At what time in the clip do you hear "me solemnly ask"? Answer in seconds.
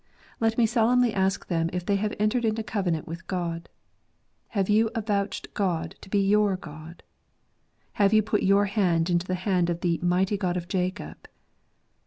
0.57-1.45